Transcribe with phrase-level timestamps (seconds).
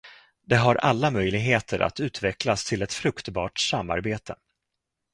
[0.47, 4.35] Det har alla möjligheter att utvecklas till ett fruktbart samarbete.